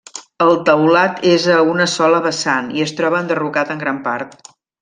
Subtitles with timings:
[0.45, 4.39] El teulat és a una sola vessant i es troba enderrocat en gran part.